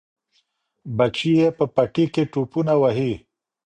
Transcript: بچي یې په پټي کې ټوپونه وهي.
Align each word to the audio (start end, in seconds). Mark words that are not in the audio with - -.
بچي 0.97 1.31
یې 1.39 1.47
په 1.57 1.65
پټي 1.75 2.05
کې 2.13 2.23
ټوپونه 2.31 2.73
وهي. 2.81 3.13